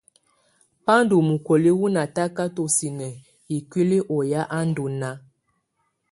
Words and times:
Ba 0.85 0.95
ndù 1.03 1.15
mukoli 1.27 1.71
wu 1.79 1.85
natakatɔ 1.95 2.63
sinǝ 2.75 3.07
ikuili 3.57 3.97
u 4.15 4.17
ya 4.31 4.41
a 4.57 4.59
ndù 4.69 4.85
naà. 4.99 5.15